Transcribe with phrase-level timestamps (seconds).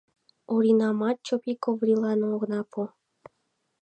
[0.53, 2.81] Оринамат Чопой Каврилан огына пу.